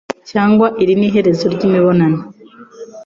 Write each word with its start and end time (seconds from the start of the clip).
Cyangwa 0.29 0.67
iri 0.81 0.93
n'iherezo 0.99 1.45
ry'imibonano 1.53 2.19